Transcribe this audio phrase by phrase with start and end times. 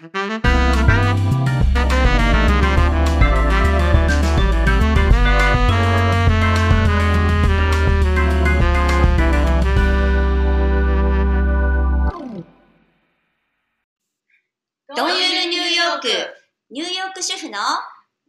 [0.00, 0.10] どん
[15.10, 16.08] ゆるニューヨーク、
[16.70, 17.58] ニューヨーク主婦の？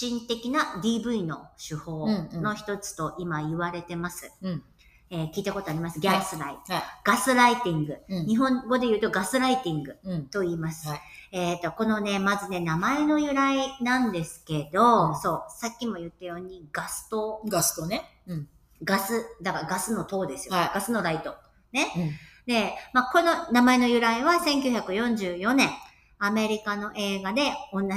[0.00, 4.32] 神的な DV の手法の一つと今言われてます。
[4.42, 4.62] うん
[5.10, 6.00] えー聞いたことあります？
[6.00, 6.72] ギャスライト。
[6.72, 6.82] はい。
[7.04, 7.98] ガスライティング。
[8.08, 10.26] うん日本語で言うとガスライティングうん。
[10.28, 10.88] と言います。
[10.88, 11.00] はい
[11.34, 18.02] えっ、と、このね、まずね、名前の由来なんですけど、うんそう、さっきも言ったようにガス灯、ガストね。
[18.26, 18.48] うん。
[18.84, 20.54] ガス、だからガスの灯ですよ。
[20.54, 21.34] はいガスのライト。
[21.72, 21.86] ね。
[21.96, 22.10] うん
[22.44, 25.68] で、まあ、この名前の由来は1944年、
[26.24, 27.88] アメリカの映画で同じ、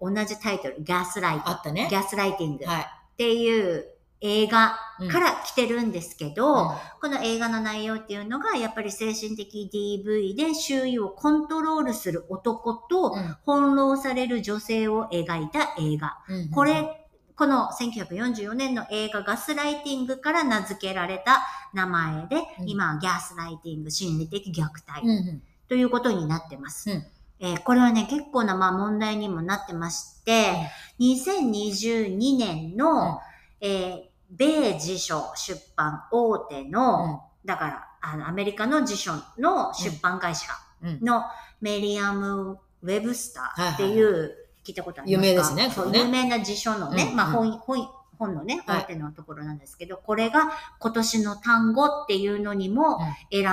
[0.00, 1.48] 同じタイトル、ガスライト。
[1.48, 1.96] あったねギ。
[1.96, 2.86] ャスライティングっはい。
[3.16, 3.86] ていう
[4.20, 6.68] 映画うんから来てるんですけど、うん
[7.00, 16.18] この映画の内容っていうのが、やっぱり精神的 DV で周囲をコントロールする男とうん翻弄される女性を描いた映画。
[16.28, 17.06] うんこれ、
[17.36, 26.90] この1944年の映画ガスライティングから名付けられた名前で、うん今はギャスライティング、心理的虐待ということになってます。
[26.90, 27.06] うん
[27.40, 30.52] えーこれはね、結構なまあ問題にもなってまして、
[30.98, 33.20] 2022年の、
[33.60, 40.48] えー米辞書出版大手の、だから、あの、アメリカの辞書の出版会社
[40.82, 41.00] うん。
[41.02, 41.22] の
[41.62, 44.34] メリアム・ウェブスターっていう、
[44.66, 45.26] 聞いたことありますか？
[45.28, 48.82] 有名ですねそうね有名な辞書のね、うんまあうん本、本、本のね、はい。
[48.82, 52.98] 大手のところなんですけど、これが今年の単語っていうのにも
[53.32, 53.46] 選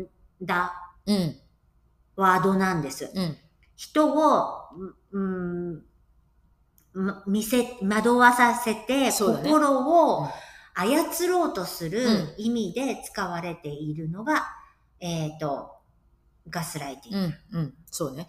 [0.00, 0.06] ん
[0.40, 0.72] だ
[1.06, 1.36] うん。
[2.16, 3.10] ワードなんです。
[3.14, 3.36] うん。
[3.76, 4.60] 人を、
[5.12, 5.82] うん、
[6.92, 10.28] ま見せ、惑わさせて、心うんを
[10.74, 14.46] 操ろうとするうん意味で使われているのが、
[15.00, 15.72] えっ、と、
[16.48, 17.34] ガスライティング。
[17.52, 17.60] うん。
[17.60, 17.74] うん。
[17.90, 18.28] そうね。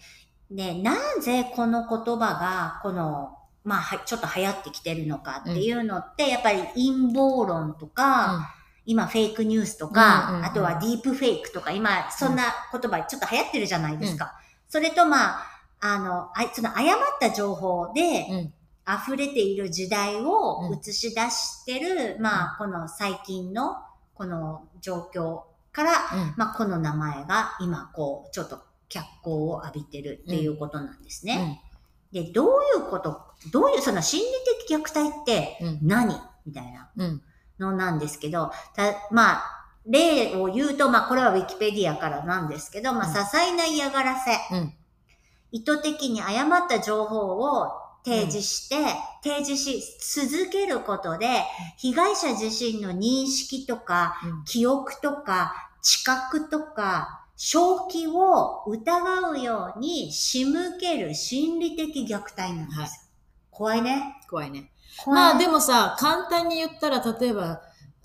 [0.50, 8.54] で、なぜこの言葉が、この、まあ、はちょっと流行ってきてるのかっていうのって、やっぱり陰謀論とか、
[8.86, 14.34] 今フェイクニュースとか、うんうんうんあとはディープフェイクとか、今そんな言葉ちょっと流行ってるじゃないですか。
[14.70, 15.48] それとまあ、
[15.80, 18.54] あの、あその誤った情報でうん。
[18.86, 23.78] 溢れている時代をうん映し出してる、まあ、この最近の
[24.14, 26.34] この状況から、うん。
[26.36, 31.62] まあ、この名前が今こう、ちょっと脚光を浴びてるっていうことなんですね。
[32.12, 33.22] で、どういうこと、
[33.54, 34.28] どういう、その心理
[34.68, 35.80] 的虐待ってうん。
[35.82, 36.20] 何？
[36.46, 36.90] みたいな。
[37.60, 37.72] うん。
[37.72, 44.74] のなんですけど、たまあ、例を言うと、まあ、これはウィキペディアからなんですけど、まあ、うん些細な嫌がらせ、うん
[45.56, 47.68] 意図的に誤った情報を
[48.04, 48.76] 提示して、
[49.24, 51.28] 提示し続けることで、
[51.78, 55.54] 被害者自身の認識とか、うん記憶とか、
[55.84, 62.82] 知覚とか、正気を疑うように仕向ける心理的虐待なんですよ。
[62.82, 62.90] はい
[63.54, 64.16] 怖いね。
[64.30, 64.72] 怖いね。
[65.08, 67.62] まあでもさ、簡単に言ったら、例えば、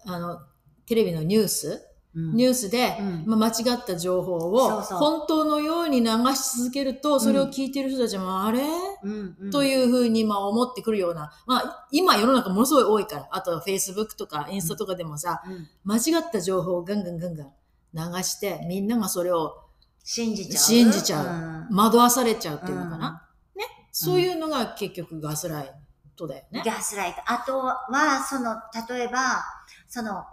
[0.07, 0.41] あの、
[0.87, 1.85] テレビのニュース、
[2.15, 2.35] うん。
[2.35, 3.25] ニュースで、うん。
[3.27, 8.63] まあ、間違った情報を本当のように流し続けると、それを聞いてる人たちも、あれ、
[9.03, 9.51] うんうん。
[9.51, 15.69] というふうにまあ思ってくるような、まあ今世の中ものすごい多いから、あとは Facebook とかインスタとかでもさ、うん。
[15.85, 19.57] 間違った情報をガンガンガンガン流して、みんながそれを
[20.03, 20.59] 信じちゃう？
[20.59, 21.27] 信じちゃう。
[21.71, 21.77] うん。
[21.77, 23.29] 惑わされちゃうっていうのかな？
[23.55, 23.65] ね？
[23.93, 25.73] そういうのが結局ガスライ
[26.19, 26.63] トだよね。
[26.65, 27.23] ギャスライト。
[27.27, 28.57] あとは、その、
[28.89, 29.45] 例えば、
[29.87, 30.25] その、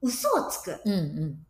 [0.00, 0.80] 嘘をつく。
[0.84, 1.46] うんうん。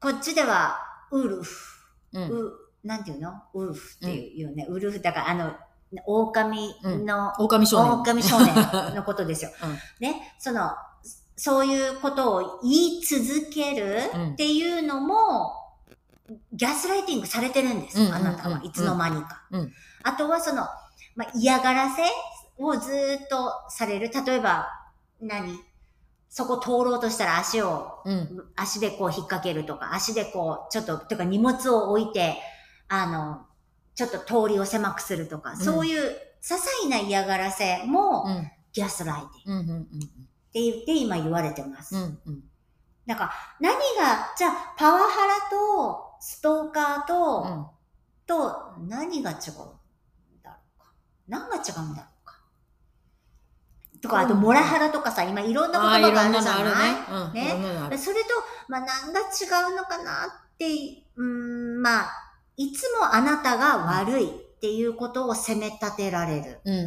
[0.00, 0.78] こっちでは、
[1.10, 1.76] ウルフ。
[2.12, 2.30] うん。
[2.30, 2.52] う、
[2.84, 3.32] なんていうの？
[3.54, 4.66] ウルフっていう,、ね。
[4.68, 5.52] ウルフだから、あの、
[6.06, 6.74] 狼
[7.04, 7.92] の、狼少年。
[7.92, 9.50] 狼少年のことですよ。
[9.62, 10.36] うんね？
[10.38, 10.70] その、
[11.36, 15.52] そういうことを言い続けるうんっていうのも、
[16.52, 18.00] ギャスライティングされてるんです。
[18.00, 19.46] うんうんうんあなたはいつの間にか。
[19.50, 20.62] うんあとはその、
[21.16, 22.02] まあ、嫌がらせ
[22.58, 24.10] をずーっとされる。
[24.26, 24.68] 例えば、
[25.20, 25.58] 何？
[26.28, 28.44] そこ通ろうとしたら足を、うん。
[28.56, 32.36] 足でこう引っ掛けるとか、足でこう、ちょっと、とか荷物を置いて、
[32.88, 33.46] あの、
[33.94, 38.50] ちょっと通りを狭くするとか、んそういう些細な嫌がらせも、うん。
[38.72, 39.78] ギャスライティングっうん。
[39.78, 39.86] うん。
[40.52, 41.96] て言って今言われてます。
[41.96, 42.18] うん。
[42.26, 42.44] うん。
[43.06, 47.66] なんか、何が、じゃあ、パワハラとストーカーと、うん
[48.28, 49.38] と何が違うん
[50.42, 50.92] だろうか。
[51.28, 52.10] 何が違うんだろうか。
[54.00, 56.64] とか、あと、モラハラとかさ、今いろんな言葉があるじゃない？
[56.92, 56.96] ね？
[57.10, 57.90] うん。
[57.90, 57.98] ね。
[57.98, 58.30] それと、
[58.68, 60.66] まあ、何が違うのかなって、
[61.16, 62.12] うーん、まあ、
[62.56, 64.28] いつもあなたが悪いっ
[64.60, 66.60] ていうことを責め立てられる。
[66.64, 66.80] うんう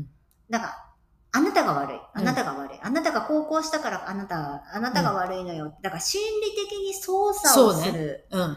[0.00, 0.06] ん
[0.50, 0.84] だから、
[1.32, 1.98] あなたが悪い。
[2.14, 2.78] あなたが悪い。
[2.82, 5.74] あなたが高校したからあなたが、あなたが悪いのよ。
[5.82, 8.26] だから心理的に操作をする。
[8.30, 8.40] うん。
[8.40, 8.56] うん。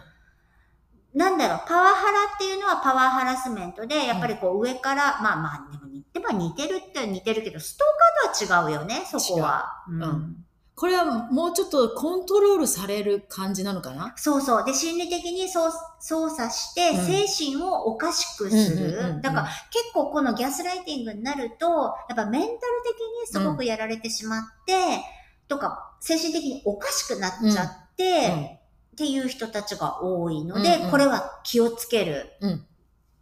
[1.13, 9.83] なんだろう、パワハラっていうのはパワーハラスメントで、やっぱりこう上から、まあまあ、でも似てば似てるって似てるけど、ストーカーとは違うよね、そこは。
[9.89, 9.95] 違う。
[9.97, 10.45] うん。
[10.73, 14.13] これはもうちょっとコントロールされる感じなのかな？
[14.15, 14.65] そうそう。
[14.65, 15.69] で、心理的に操
[15.99, 17.05] 操作して、うん。
[17.05, 19.21] 精神をおかしくすうんうんうんうんる。
[19.21, 21.67] だから、結構このギャスライティングになると、
[22.09, 25.03] やっぱメンタル的にすごくやられてしまって、
[25.47, 28.60] とか、精神的におかしくなっちゃって、
[29.01, 32.65] っていう人たちが多いので、うんうんこれは気をつけるうん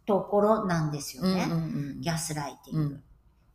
[0.06, 1.30] ところなんですようん。
[1.30, 1.44] うんね。
[1.44, 1.54] う
[1.98, 2.80] んギャスライティング。
[2.80, 3.02] うん。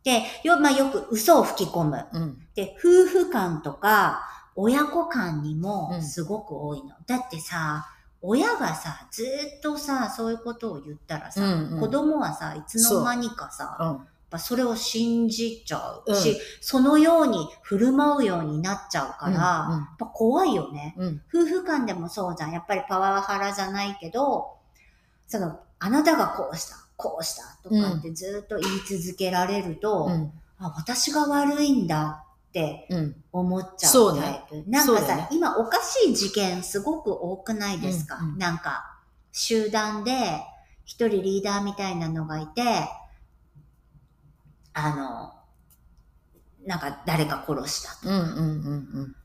[0.02, 2.04] で、よ、まあ、よく嘘を吹き込む。
[2.12, 2.38] うん。
[2.54, 4.22] で、夫婦間とか、
[4.56, 6.94] 親子間にもうんすごく多いの。
[7.06, 7.86] だってさ、
[8.22, 14.00] 親がさ、ずーっとさ、そういうことを言ったらさ、うんうん子供はさ、いつの間にかさ。
[14.30, 20.94] ぱそれを信じちゃううんし、そのように振る舞うようになっちゃうから、やっぱ怖いよね。
[20.98, 21.06] うん。
[21.06, 21.22] うん。
[21.32, 22.52] 夫婦間でもそうじゃん。
[22.52, 24.56] やっぱりパワハラじゃないけど、
[25.26, 30.32] その、あなたがこうした、こうしたとかってずっと言い続けられると、うん。
[30.58, 33.16] あ、私が悪いんだってうん。
[33.32, 34.70] 思っちゃそうねうタイプ。
[34.70, 38.98] なんかさ、ね今おかしい事件すごく多くないですか、うんうんなんか、
[39.32, 40.12] 集団で
[40.84, 42.62] 一人リーダーみたいなのがいて、
[44.78, 45.32] あの、
[46.66, 48.08] なんか誰か殺したと。
[48.08, 48.16] うん。
[48.16, 48.26] うん。
[48.28, 49.16] うん。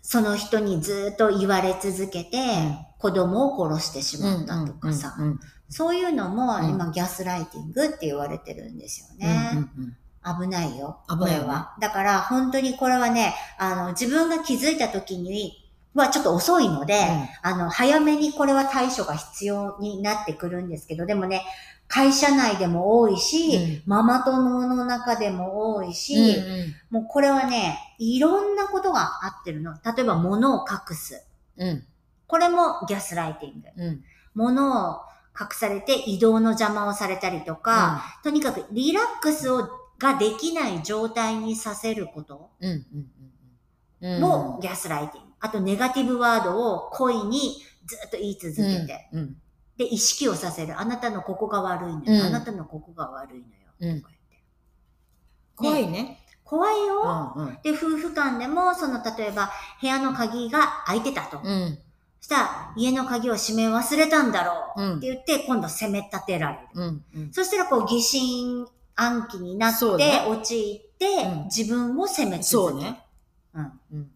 [0.00, 5.40] その人にずっと言われ続けて、ん子供を殺してしまったとかさ、うん。
[5.68, 9.20] そういうのもうん今ギャスライティングって言われてるんですようん。
[9.20, 9.50] ね。
[9.76, 9.96] うん。
[10.42, 11.00] 危ないよ。
[11.10, 11.76] 危ないは。
[11.78, 15.65] だから本当にこれはね、あの、自分が気づいた時に
[16.02, 16.94] はちょっと遅いので、
[17.42, 21.42] あの、早めにこれは対処が必要になってくるんですけど、でもね、
[21.88, 26.36] 会社内でも多いし、ママ友の中でも多いし、
[26.90, 29.74] もうこれはね、いろんなことがあってるの。
[29.74, 31.24] 例えば物を隠す。
[31.56, 31.84] うん。
[32.26, 33.84] これもギャスライティング。
[33.84, 34.04] うん。
[34.34, 35.00] 物を
[35.38, 42.86] 隠されて移動の邪魔をされたりとか、とにかくリラックスをができない状態にさせることうん。
[44.02, 44.16] うん。
[44.16, 44.20] うん。
[44.20, 45.25] もギャスライティング。
[45.46, 49.36] あとネガティブワードを恋にずっと言い続けて、うん。
[49.76, 50.78] で、意識をさせる。
[50.78, 52.02] あなたのここが悪いのよ。
[52.06, 53.94] うんあなたのここが悪いのよ。
[53.94, 54.44] うんとか言って
[55.56, 56.18] 怖いね。
[56.44, 57.34] 怖いよ。
[57.36, 57.46] うん。
[57.46, 57.58] うん。
[57.62, 59.50] で、夫婦間でも、その、例えば、
[59.80, 61.40] 部屋の鍵が開いてたと。
[61.42, 61.78] うん。
[62.20, 64.82] そしたら、家の鍵を閉め忘れたんだろう。
[64.82, 66.68] うんって言って、今度責め立てられる。
[66.74, 67.04] うん。
[67.16, 67.32] うん。
[67.32, 69.86] そしたら、こう、疑心暗鬼になって、
[70.28, 72.44] 陥って、うん自分を責め続ける。
[72.48, 73.00] そうね。
[73.54, 74.10] うんうん。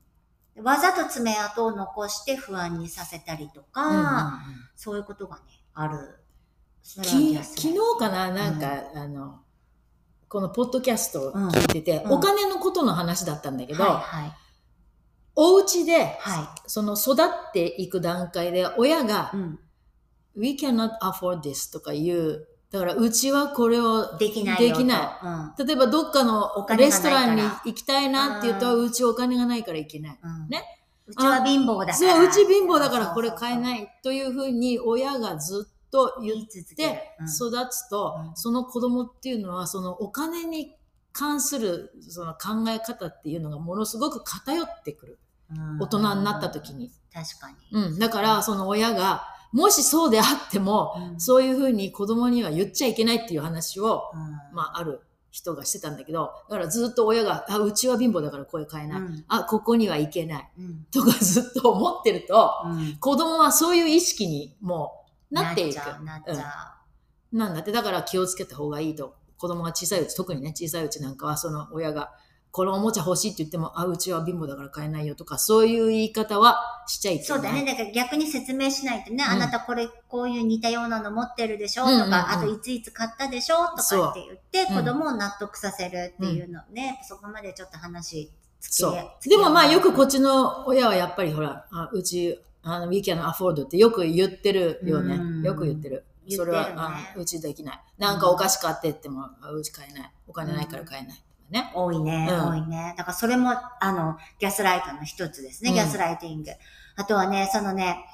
[0.63, 4.41] わざと爪痕を残して不安にさせたりとか、
[4.77, 5.43] そういうことがね、
[5.75, 6.21] ある。
[6.83, 7.39] 昨日
[7.99, 9.41] かななんか、あの、
[10.29, 14.33] このポッドキャストを聞いてて、うんお金のことの話だったんだけど、はいはい。
[15.35, 19.59] お家で、はその育っていく段階で親がい。、うん。
[20.37, 22.49] We cannot afford this とか言う。
[22.71, 24.59] だから、うちはこれをできない。
[24.61, 25.67] できなうん。
[25.67, 30.19] 例えばどっかおのレストランに行きたいなって言うと、うちお金がないから行けない。
[30.23, 30.63] うんね？
[31.07, 31.95] うちは貧乏だから。
[31.95, 33.59] そう、うち貧乏だからこれ買えい。
[33.59, 37.17] ないというふうに親がずっと言って。
[37.19, 40.77] うん育つと、うんその子供っていうのはそのお金に
[41.13, 45.19] 関するその考え方っていうのがものすごく偏ってくる。
[45.51, 46.93] うん大人になった時に。
[47.13, 47.57] 確かに。
[47.73, 47.99] うん。
[47.99, 54.21] だからその親が、もしそうであっても、うんそういうふうに子供には言っちゃいけないっていう話を、うん
[54.55, 59.01] まあある人がしてたんだけど、だからずっと親が、あ、うちは貧乏だから声買えない。
[59.01, 60.51] うんあ、ここには行けない。
[60.59, 65.77] うんとかずっと思ってると、うん子供はそういう意識にもうなっていく。
[65.77, 65.83] な
[66.19, 66.35] っちゃ
[67.33, 69.15] う、なんだって、だから気をつけた方がいいと。
[69.39, 72.11] 子供が小さいうち、特にね、小さいうちなんかは、その親が、
[72.53, 77.27] このおもちゃ欲しいって言っても、あ、うちは貧乏だから買えないよとか、そういう言い方はしちゃいけない。
[77.27, 77.65] そうだね。
[77.65, 88.31] だから逆に説明しないとね、うんあなたこれ、こういう似たようなの持ってるでしょとうんうんうんか、あといついつ買ったでしょとかって言って、うん子供を納得させるっていうのね、そこまでちょっと話
[88.61, 89.29] そう。
[89.29, 95.43] でもまあよくこっちの親はやっぱりほら、あうち、あの、we can afford ってよく言ってるよねうん。
[95.43, 96.05] よく言ってる。
[96.29, 97.81] それは、あうちできない。
[97.99, 100.13] なんかお菓子買ってっても、あうち買えない。
[100.29, 101.23] お金ないから買えない。
[101.51, 101.73] ね。
[101.75, 102.95] 多いね、うん多いね。
[102.97, 106.51] だからそれも、あの、ギャスライトの一つですね、うんギャスライティング。
[106.97, 108.05] あとはね、そのね、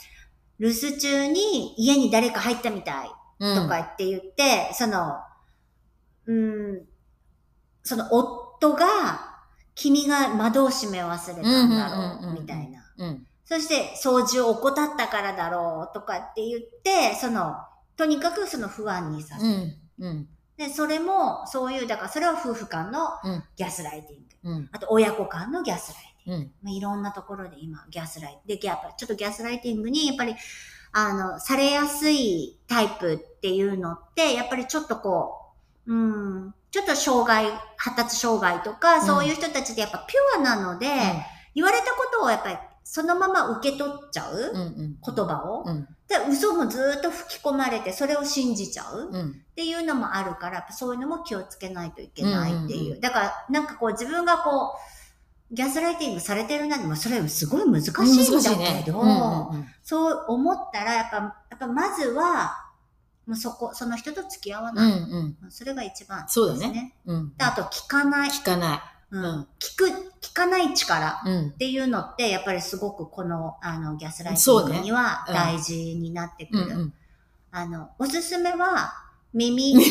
[0.59, 5.19] 留守中に家に誰か入ったみたいうんとかって言って、その、
[6.27, 6.83] うん、
[7.83, 8.87] その夫が、
[9.75, 12.81] 君が窓を閉め忘れたんだろう、うんみたいな。
[12.99, 13.27] うん。
[13.45, 17.55] そして、掃除を怠ったからだろう、とかって言って、その、
[17.97, 19.79] とにかくその不安にさせる。
[19.99, 20.07] うん。
[20.07, 20.29] うん。
[20.57, 24.59] で、それも、そういう、だからそれは夫婦間のうんギャスライティング。
[24.59, 24.69] うん。
[24.73, 26.43] あと、親子間のギャスライティング。
[26.43, 26.53] うん。
[26.63, 30.35] まあ、いろんなところで今、ギャスライで、やっぱちょっとギャスライティングに、やっぱり、
[30.93, 35.53] あの、されやすいタイプっていうのって、やっぱりちょっとこ
[35.87, 40.89] う、うん、ちょっと障害、発達障害とか、そういう人たちでやっぱピュアなので、
[41.55, 42.59] 言われたことをやっぱり
[42.89, 44.61] そのまま受け取っちゃう、うん。
[44.61, 44.97] うん。
[45.05, 45.65] 言葉を？
[45.67, 45.89] うん。
[46.09, 49.11] で嘘もずーっと吹き込まれて、それを信じちゃう？
[49.13, 49.31] うん。
[49.31, 52.81] っていうのもあるから、そういうのも気をつけないといけないっていう。
[52.81, 54.77] うんうんうんだから、なんかこう自分がこ
[55.51, 62.53] う、ギャスライティングされてるなでもそれすごい難しいんだけど、うんうんうんそう思ったら、やっぱ、やっぱまずは、
[63.27, 64.93] もうそこ、その人と付き合わうない。
[64.93, 65.37] ん。
[65.51, 67.37] それが一番です、そうだねうん。
[67.37, 68.31] であと、聞かない。
[68.31, 68.81] 聞かない。
[69.11, 69.87] うんうん聞く、
[70.21, 71.23] 聞かない力。
[71.25, 71.51] うんっ。
[71.53, 76.65] ていうのって、やっぱりすごくこの、あの、ギャスライティングにはうん大事になってくる。
[76.65, 76.95] うんうん。
[77.53, 78.93] あの、おすすめは、
[79.33, 79.83] 耳、 違う。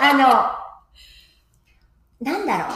[0.00, 0.68] あの、
[2.20, 2.74] なんだろ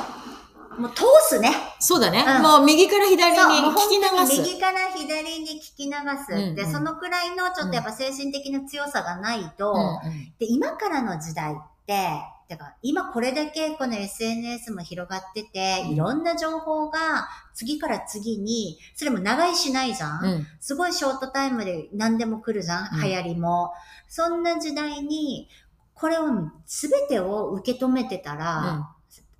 [0.79, 0.81] う。
[0.81, 1.53] もう通すね。
[1.81, 2.39] そうだねう。
[2.41, 4.41] んもう右から左に聞本き流す。
[4.41, 5.93] 右から左に聞き流
[6.27, 6.33] す。
[6.33, 11.57] うんうんで、そのくらいのちょっとやっぱ精神的な強さがないと、うんうんで、今からの時代っ
[11.87, 12.09] て、
[12.49, 20.47] てか今これだけこの SNS も広がってて、うんいろんな情報が次から次に、それも長いしないじゃん、うん。
[20.61, 23.73] すごいショートタイムで何でも来るじゃん、うん流行りも。
[24.09, 25.49] そんな時代に、
[25.95, 26.27] これを
[26.67, 28.91] 全てを受け止めてたら、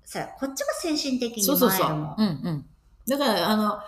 [0.03, 1.79] それこっちが精神的にそうそうそう。
[1.81, 2.15] 参るもん。
[2.17, 2.65] うんうん。
[3.07, 3.79] だから、あの、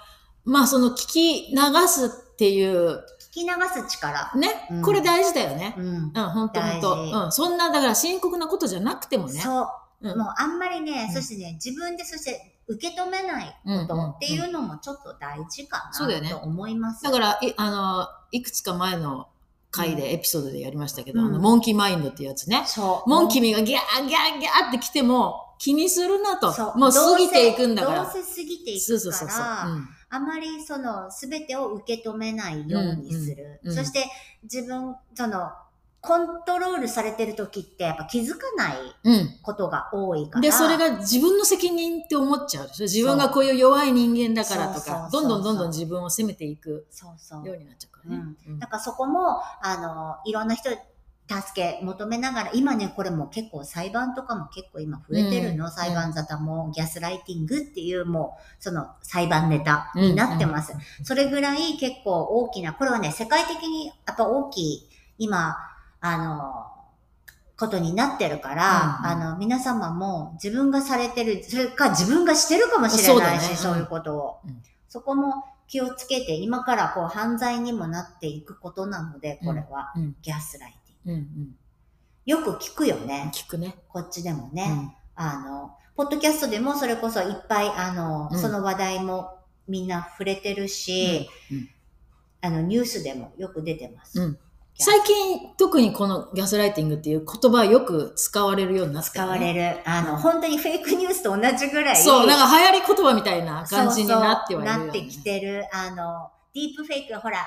[0.43, 3.01] まあ、その聞き流すっていう、聞
[3.35, 4.31] き流す力。
[4.35, 5.75] ね、うんこれ大事だよね。
[5.77, 5.85] うん。
[5.85, 7.25] うん、ほんとほん大事と。
[7.25, 9.39] うん、そんな、だから深刻なことじゃなくてもね。
[9.41, 9.67] そう。
[9.67, 17.03] うんもうあんまりね、うんそしてね、自分でそして受け止めないうんことっていうのもちょっと大事かなと思います。
[17.03, 19.27] だから、いあの、いくつか前の
[19.71, 22.63] 回で、エピソードでやりましたけど、うんあの、モンキーマインドっていうやつね。
[22.67, 23.09] そう。
[23.09, 26.73] モンキーミがギャーギャーギャーって来ても、気にするなとそ。
[26.75, 28.03] うもう過ぎていくんだから。
[28.03, 29.39] どうせ過ぎていそうくかそうそうそう。
[29.45, 33.59] ら、うんあまりその全てを受け止めないようにする。
[33.63, 34.05] うんうんそして
[34.43, 35.51] 自分、その、
[36.01, 39.39] コントロールされてる時ってやっぱ気づかないうん。
[39.41, 40.41] ことが多いから。
[40.41, 42.83] で、それが自分の責任って思っちゃうでしょ。
[42.83, 47.47] 自分がこういう弱い人間だからとか、どんどんどんどん自分を責めていくそうそう。
[47.47, 48.23] ようになっちゃうからね。
[48.47, 50.69] うんだからそこも、あの、いろんな人、
[51.27, 55.71] 助け求めながら、今ね、これも結構裁判とかも結構今増えてるの、うん。
[55.71, 60.73] 裁判沙汰も、ギャスライティングっていうもう、その裁判ネタになってます。
[61.03, 65.57] それぐらい結構大きな、これはね、世界的にやっぱ大きい、今、
[65.99, 66.67] あの、
[67.57, 73.79] ことになってるから、うんあの、皆様も自分がされてる、それか自分がしてるかもしれないし、そう,、うん。
[73.79, 74.61] いうことを、うん。
[74.89, 80.15] そこも気をつけて、今からこう犯罪にもなっていくことなので、これは、うん。
[80.21, 80.84] ギャスライティング。
[81.05, 81.55] うんうん。
[82.25, 83.31] よく聞くよね。
[83.33, 83.75] 聞くね。
[83.87, 84.67] こっちでもね。
[84.69, 91.69] うんあの、ポッドキャストでもそれこそいっぱい、あの、うんその話題もみんな触れてるし、うん
[92.41, 94.21] あの、ニュースでもよく出てます。
[94.21, 94.37] うん
[94.77, 99.77] 最近、特にこのギャスライティングっていう言葉はよく使われるようになった使よね、われる。
[99.85, 101.95] あの、うん本当にフェイクニュースと同じぐらい。
[101.95, 104.81] そう、なんか流行り言葉みたいな感じになってはいるよ、ね。
[104.81, 105.65] そうそうなってきてる。
[105.71, 107.37] あの、ディープフェイク、ほら、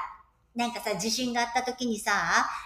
[0.58, 2.10] なんかさ、地震があった時にさ、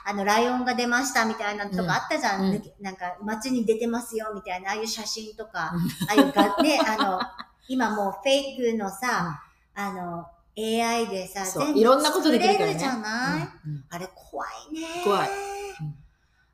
[0.06, 2.46] あの、ライオンが出ましたみたいなのとかあったじゃん。
[2.46, 2.62] うん。
[2.80, 5.80] なんか、街に出てますよみたいな、ああいう写真とか、うん。
[6.08, 7.20] ああいうが、ね、 あの、
[7.68, 9.42] 今もうフェイクのさ、
[9.74, 13.84] あの、AI でさ、全部いろんなことできるじゃない、うんうん。
[13.90, 14.86] あれ怖いね。
[15.04, 15.28] 怖い。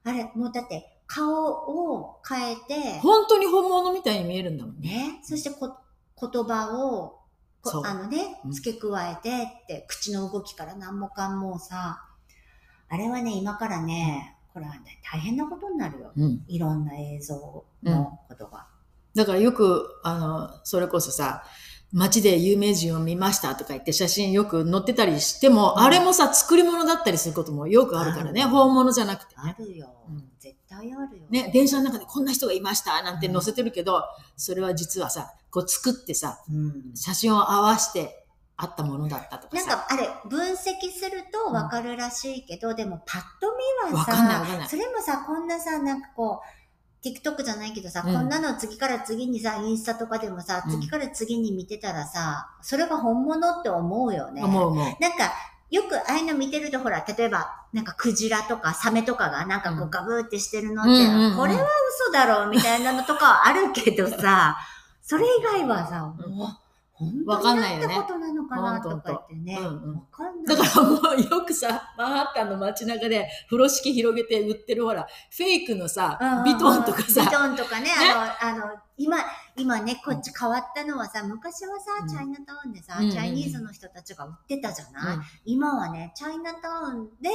[0.06, 4.88] あれ、もうだって、顔を変えて、本当に本物みたいに見えるんだもんね。
[4.88, 5.76] ね、そしてこ
[6.20, 7.20] 言葉を、
[7.64, 9.30] あのねう、ん付け加えて
[9.64, 12.04] って、口の動きから何もかんもさ、
[12.88, 16.12] あれはね、今からね、これはね、大変なことになるよ。
[16.16, 16.44] うん。
[16.48, 18.66] いろんな映像のことが。
[19.14, 21.44] だからよく、あの、それこそさ、
[21.92, 28.42] 街で有名人を見ましたとか言って写真よく載ってたりしても、うんあれもさ、作り物だったりすることもよくあるからね。
[28.42, 29.56] 本物じゃなくてね。
[29.58, 31.24] あるよ、うん絶対あるよ。
[31.30, 34.02] ね、電車の中でこんな人がいましたなんて載せてるけど、
[34.36, 36.94] それは実はさ、こう作ってさ、うん。
[36.94, 38.26] 写真を合わせて
[38.56, 39.66] あったものだったとかさ。
[39.66, 40.56] なんかあれ、分析
[40.92, 46.57] するとわかるらしいけど、でもパッと見はさかんない、それもさ、こんなさ、なんかこう、
[47.04, 48.14] TikTok じゃないけどさ、うん。
[48.14, 50.70] こんなの次から次にさ、インスタとかでもさ、うん。
[50.70, 54.42] 次から次に見てたらさ、それが本物って思うよね。
[54.42, 54.84] 思う思う。
[55.00, 55.32] なんか、
[55.70, 59.90] よくああいうの見てると、ほら、例えば、なんかクジラとかサメとかがなんかこううん。
[59.90, 61.36] ガブーってしてるのって、うんうんうん。
[61.36, 61.66] これは
[62.06, 64.56] 嘘だろうみたいなのとかはあるけどさ、
[65.02, 66.56] それ以外はさ、もう、本
[67.26, 67.94] わかんないよね。
[67.94, 69.56] たことなのかなとか言ってね。
[69.58, 69.94] うんうん。
[69.94, 70.56] わかんない。
[70.56, 76.44] だからもうよくさ、マンハッタンの街中で風呂敷広げて売ってるほら、フェイクのさうんうんう、ん。
[76.44, 77.90] ビトンとかさ、ビトンとかね、
[78.42, 79.18] あの、あの、今、
[79.56, 82.08] 今ね、こっち変わったのはさ、昔はさう、ん。
[82.08, 85.22] チャイナタウンでさ、うんチャイニーズの人たちが売ってたじゃない、うん。
[85.44, 87.30] 今はね、チャイナタウンで、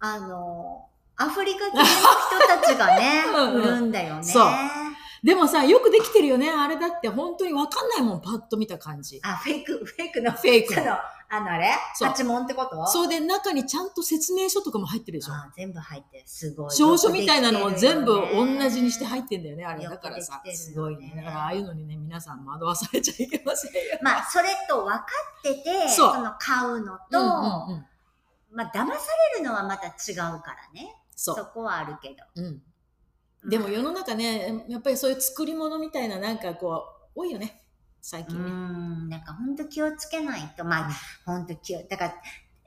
[0.00, 1.96] あの、アフリカ系の人
[2.46, 4.22] たちがね、 売るんだよね。
[4.22, 4.46] そう
[5.22, 6.50] でもさ、よくできてるよね。
[6.50, 9.20] あれだって本当にわかんないもん、パッと見た感じ。
[9.22, 10.92] あ、フェイク、フェイクの、フェイクその、
[11.30, 11.70] あのあれ？
[12.00, 12.86] 八問ってこと？
[12.86, 15.34] そうで、中にちゃんと説明書とかも入ってるでしょ。
[15.34, 16.22] あ全部入ってる。
[16.26, 16.70] すごい。
[16.70, 19.84] 証書みたいなのも全部同じにしてっ入ってんだよね、あれ。
[19.84, 21.12] だからさ、すごいね。
[21.16, 23.80] だからああいうのにね、皆さん惑わされちゃいけませんよ。
[24.02, 25.04] まあ、それと分か
[25.40, 27.86] ってて、その買うのと、うんうんうん
[28.50, 28.94] まあ、騙さ
[29.34, 30.94] れるのはまた違うからね。
[31.14, 31.34] そ。
[31.34, 32.16] こはあるけど。
[32.36, 32.62] うん。
[33.46, 37.62] でも世の中ね、やっぱりそういう作り物みたいななんかこう、多いよね。
[38.00, 38.50] 最う近ね。
[38.50, 40.84] ん、なんか本当気をつけないと、まうん。
[40.86, 40.90] あ、
[41.24, 42.14] 本当気を、だから、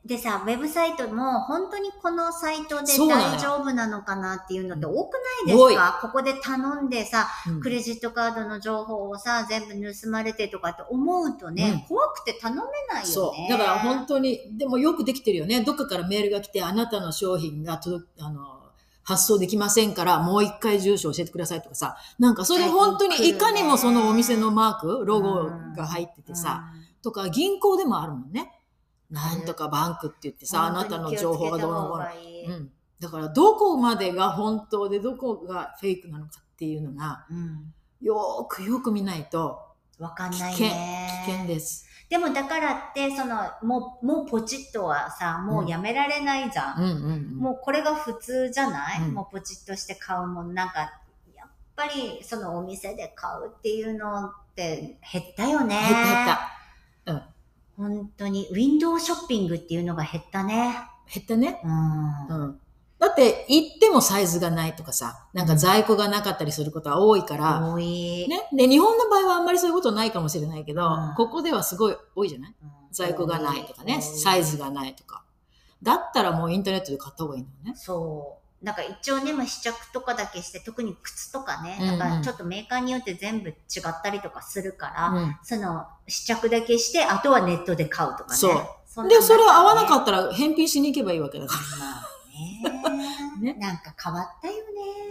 [0.03, 5.13] でさ、ウェブサイトも本当にこのサイトで大丈夫なのかなっていうのって多く
[5.45, 5.99] ないですか？
[6.01, 7.61] ここで頼んでさ、うん。
[7.61, 13.05] クレジットカードの情報をさ、全部盗まれてとかって思うとね、怖くて頼めないよね。
[13.05, 13.51] そう。
[13.51, 15.61] だから本当に、でもよくできてるよね。
[15.61, 18.60] どっかからメールが来て、あなたの商品が届く、あの、
[19.03, 21.97] 発送できませんから、もう一回住所教えてくださいとかさ。
[22.19, 26.65] なんかそれ本当にいかにもそのお店のマーク、ロゴが入っててさ、
[27.01, 28.51] とか銀行でもあるもんね。
[29.09, 32.55] なんとかバンクって言ってさ、あなたの情報がどうのこうの。
[32.55, 32.71] ううん。
[32.99, 37.73] だからどこまでが本当でどこがフェイクなのかっていうのが、ん。
[38.01, 39.59] よーくよく見ないと
[39.99, 41.25] わかんない危ね。
[41.27, 41.85] 険です。
[42.11, 46.83] でもだからって、その、もう、もうポチッとはさ、もうやめられないじゃん。
[46.83, 47.37] うんうんうん。
[47.37, 50.53] もうこれが普通じゃない、うんもうポチッとして買うもん。
[50.53, 50.91] なんか、
[51.33, 55.79] やっぱりそのお店で買うっていうのって減ったよね。
[55.79, 57.33] 減った減った。
[57.77, 57.97] うん。
[57.97, 60.75] 本当に、ウィンドウショッピングっていうのが減ったね。
[61.09, 61.61] 減ったね。
[61.63, 62.41] うん。
[62.41, 62.59] うん。
[63.01, 68.27] だって、行ってもサイズがないとかさ、なんか在庫がなかったりすることは多いから、多い。
[68.29, 68.47] ね。
[68.53, 72.55] で、日本の場合はあんまりそういうことないかもしれないけど、うんここではすごい多いじゃない？
[72.61, 75.23] うん在庫がないとかね、サイズがないとか。
[75.81, 77.73] だったらもうインターネットで買った方がいいのね。
[77.75, 78.65] そう。
[78.65, 83.53] なんか一応ね、まあ試着とかだけして、特に靴とかね、うんうんなんかちょっとメーカーによって全部違
[83.87, 85.37] ったりとかするから、うん。
[85.41, 88.35] その試着だけして、あとはネットで買うとかね。
[88.37, 92.10] そうそんなで、それ合わなかっったら返品しに行けばいいわけだかた。
[92.63, 94.61] まあねね なんか変わったよね。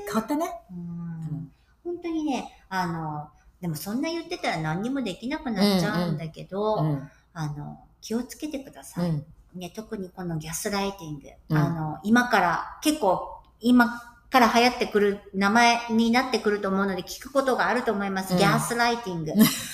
[0.06, 0.12] ら。
[0.12, 0.50] 買ったね。
[0.70, 1.50] うん
[1.84, 3.28] 本当にね、あの、
[3.60, 7.10] でもそんな言ってたら何にもできなくなっちゃうんだけど、うん。
[7.32, 9.10] あの、気をつけてくだうさい。
[9.10, 9.24] ん。
[9.54, 11.28] ね、特にこのギャスライティング。
[11.48, 18.32] うんあの、今から、結構、今から流行ってくる名前になってくると思うので聞くことがあると思います。
[18.32, 19.32] うんギャスライティング。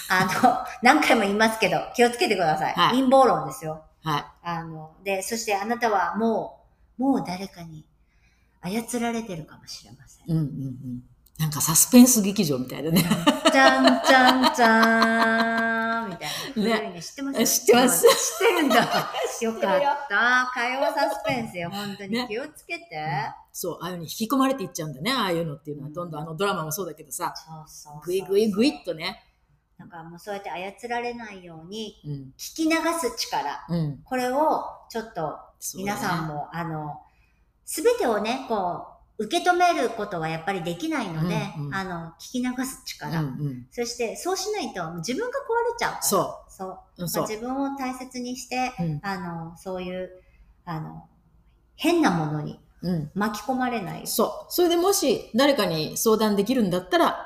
[0.09, 2.73] あの、 何回も言いますけど、気をつけてください。
[2.73, 3.83] はい陰謀論ですよ。
[4.03, 4.25] はい。
[4.43, 6.56] あの、で、そしてあなたはもう、
[6.99, 7.85] もう誰かに
[8.63, 10.31] 操られてるかもしれません。
[10.31, 11.03] うんうんうん。
[11.39, 13.05] なんかサスペンス劇場みたいだね。
[13.53, 16.91] じゃんじゃんじゃーんみたいな。
[16.93, 17.61] ね知ってます？
[17.61, 18.77] 知ってます知ってるんだ。
[19.43, 20.51] よかった。
[20.55, 22.11] 会話サスペンスよ、本当に。
[22.13, 22.87] ね気をつけて。
[23.53, 25.91] そう、ああいうのに引き込まれていっちゃうんだね、ああいうのっていうのは。
[25.91, 29.23] どんどんあのドラマもそうだけどさ、そうそうぐいぐいぐいっとね。
[29.77, 32.13] なんかもうそうやって操られないように、うん。
[32.39, 33.67] 聞き流す力。
[33.69, 33.99] うん。
[34.05, 35.39] これを、ちょっと、
[35.77, 36.29] 皆さん。
[36.29, 37.01] も、あの、
[37.65, 38.87] すべてをね、こ
[39.19, 43.21] う、受け止めることはやっぱりできないので、うんうんあの、聞き流すうん力。
[43.21, 43.67] うん。
[43.71, 45.99] そして、そうしないと自分が壊れちゃう。
[46.03, 46.69] そうそう。
[46.69, 47.27] まあ。
[47.27, 50.11] 自分を大切にして、うんあの、そういう、
[50.65, 51.09] あの、
[51.77, 53.11] 変なものにうん。
[53.15, 54.07] 巻き込まれない。
[54.07, 54.53] そう。
[54.53, 57.26] それでもし誰かに相談できるんだったら、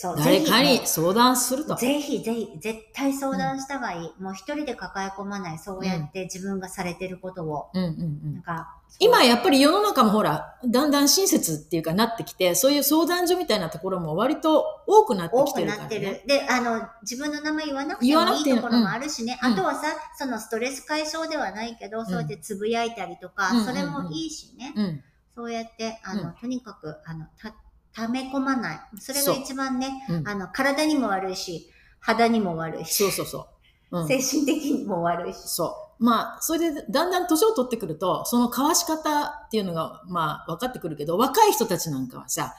[0.00, 1.74] そう、誰かに相談すると。
[1.74, 4.22] ぜひぜひ、絶対相談した方がいい。
[4.22, 5.58] もう一人で抱え込まない。
[5.58, 7.68] そうやって自分がされてることを。
[7.74, 8.34] うんうんうん。
[8.34, 16.22] なんか、今やっぱり世の中もほら、だんだん親切っていうかなってきて、そういう相談所みたいなところも割と多くなって多くきてるかなってるらね。。
[16.28, 19.36] で、あの、自分の名前言わなくてもいいところもあるしね。
[19.42, 24.72] うんあとはさ、そのストレス解消ではないけど、そうやってつぶやいたりとか、うんそれもいいしね。
[24.76, 25.04] うん。
[25.34, 27.52] そうやって、あの、うんとにかく、あの、た、
[27.94, 28.80] 溜め込まない。
[28.98, 31.70] それが一番ね、うんあの、体にも悪いし、
[32.00, 33.48] 肌にも悪いし、そうそうそ
[33.90, 34.00] う。
[34.00, 34.08] うん。
[34.08, 35.38] 精神的にも悪いし。
[35.46, 36.04] そう。
[36.04, 42.54] まあ、それでだんだん年を取ってくると、その交わし方っていうのが、まあ、分かってくるけど、若い人たちなんかはさ、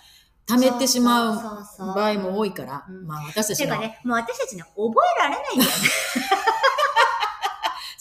[0.46, 5.78] 溜めてしまう場合も多いから、うんまあ、私たちのてかね、もう私たちね、覚えられないんだよね。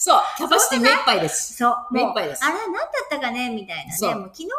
[0.01, 1.57] そう、キャパシティ目いっぱいです。
[1.57, 1.75] そう。
[1.91, 3.49] 目いっぱいですあれ何だったかね？
[3.49, 4.15] みたいなね。
[4.15, 4.55] もう昨日の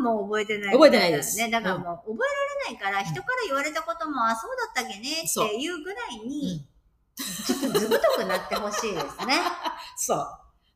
[0.00, 1.50] ご飯も覚えてない覚えてないですね。
[1.50, 6.80] だからもう覚えられないから、人から言われたことも、あ、そうだったっけねっていうぐらいに、うん
[7.20, 9.34] ちょっとずぶとくなってほしいですね。
[9.96, 10.26] そう。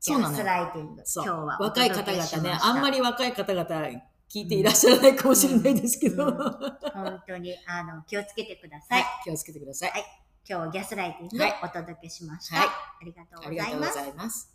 [0.01, 0.45] そうなのスよ。
[0.45, 2.59] ライティ今日はお若い方々ね。
[2.61, 3.65] あんまり若い方々
[4.29, 9.01] 聞いていらっしゃらないかもしれないですけど、うんは本当に、あの、気をつけてください。
[9.01, 9.93] い、気をつけてください。
[10.49, 12.57] 今日はギャスライティングをお届けしました。
[12.57, 13.57] はいありがとうご。
[13.57, 14.54] ざいます。